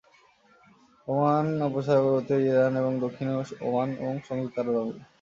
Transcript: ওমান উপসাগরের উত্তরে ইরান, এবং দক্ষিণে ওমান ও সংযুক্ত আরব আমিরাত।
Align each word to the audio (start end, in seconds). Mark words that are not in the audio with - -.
ওমান 1.07 1.45
উপসাগরের 1.67 2.17
উত্তরে 2.19 2.43
ইরান, 2.49 2.73
এবং 2.81 2.93
দক্ষিণে 3.03 3.33
ওমান 3.67 3.89
ও 4.01 4.07
সংযুক্ত 4.27 4.55
আরব 4.61 4.75
আমিরাত। 4.75 4.99